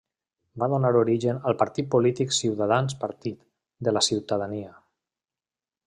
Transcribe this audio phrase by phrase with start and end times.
[0.61, 3.39] Va donar origen al partit polític Ciutadans-Partit
[3.89, 4.77] de la Ciutadania.